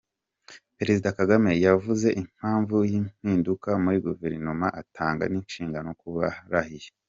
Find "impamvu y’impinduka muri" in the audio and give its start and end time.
2.21-3.97